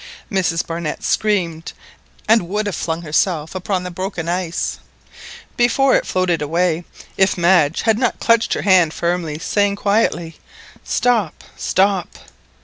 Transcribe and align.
Mrs 0.31 0.65
Barnett 0.65 1.03
screamed, 1.03 1.73
and 2.27 2.49
would 2.49 2.65
have 2.65 2.75
flung 2.75 3.03
herself 3.03 3.53
upon 3.53 3.83
the 3.83 3.91
broken 3.91 4.27
ice 4.27 4.79
before 5.55 5.95
it 5.95 6.07
floated 6.07 6.41
away, 6.41 6.85
if 7.17 7.37
Madge 7.37 7.83
had 7.83 7.99
not 7.99 8.19
clutched 8.19 8.53
her 8.55 8.63
hand 8.63 8.95
firmly, 8.95 9.37
saying 9.37 9.75
quietly—— 9.75 10.39
"Stop! 10.83 11.43
stop!" 11.55 12.17